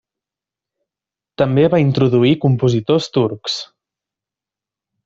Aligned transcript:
També 1.41 1.65
va 1.75 1.81
introduir 1.83 2.33
compositors 2.47 3.13
turcs. 3.19 3.61